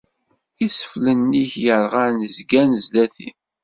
Iseflen-ik 0.65 1.51
yerɣan 1.65 2.17
zgan 2.35 2.71
sdat-i. 2.83 3.29